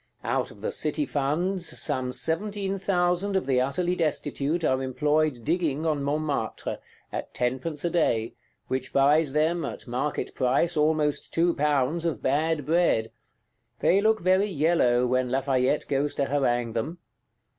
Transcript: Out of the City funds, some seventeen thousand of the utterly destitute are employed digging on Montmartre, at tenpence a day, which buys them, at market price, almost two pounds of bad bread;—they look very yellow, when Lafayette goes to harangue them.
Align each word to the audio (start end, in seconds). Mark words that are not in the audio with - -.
Out 0.23 0.49
of 0.49 0.61
the 0.61 0.71
City 0.71 1.05
funds, 1.05 1.79
some 1.79 2.11
seventeen 2.11 2.79
thousand 2.79 3.35
of 3.35 3.45
the 3.45 3.61
utterly 3.61 3.95
destitute 3.95 4.63
are 4.63 4.81
employed 4.81 5.43
digging 5.45 5.85
on 5.85 6.01
Montmartre, 6.01 6.79
at 7.11 7.35
tenpence 7.35 7.85
a 7.85 7.91
day, 7.91 8.33
which 8.67 8.93
buys 8.93 9.33
them, 9.33 9.63
at 9.63 9.85
market 9.87 10.33
price, 10.33 10.75
almost 10.75 11.31
two 11.31 11.53
pounds 11.53 12.03
of 12.03 12.19
bad 12.23 12.65
bread;—they 12.65 14.01
look 14.01 14.21
very 14.21 14.47
yellow, 14.49 15.05
when 15.05 15.29
Lafayette 15.29 15.87
goes 15.87 16.15
to 16.15 16.25
harangue 16.25 16.73
them. 16.73 16.97